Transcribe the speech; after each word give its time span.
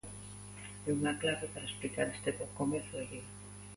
E 0.87 0.89
unha 0.97 1.17
clave 1.21 1.47
para 1.53 1.69
explicar 1.69 2.07
este 2.09 2.29
bo 2.37 2.45
comezo 2.59 2.91
de 2.97 3.05
Liga. 3.11 3.31